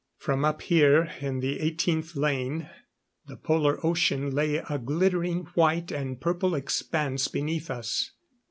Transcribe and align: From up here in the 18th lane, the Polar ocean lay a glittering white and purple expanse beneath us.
From 0.17 0.43
up 0.43 0.63
here 0.63 1.11
in 1.19 1.41
the 1.41 1.59
18th 1.59 2.15
lane, 2.15 2.67
the 3.27 3.37
Polar 3.37 3.77
ocean 3.85 4.31
lay 4.31 4.55
a 4.55 4.79
glittering 4.83 5.43
white 5.53 5.91
and 5.91 6.19
purple 6.19 6.55
expanse 6.55 7.27
beneath 7.27 7.69
us. 7.69 8.09